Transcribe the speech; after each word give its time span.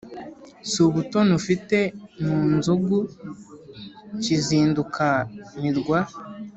si 0.69 0.77
ubutoni 0.87 1.31
ufite 1.39 1.77
mu 2.23 2.37
nzugu 2.57 2.97
kizinduka-mirwa 4.23 5.99